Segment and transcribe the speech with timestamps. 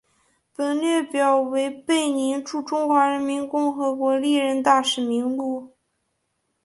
[0.55, 5.75] 本列表为贝宁驻中华人民共和国历任大使名录。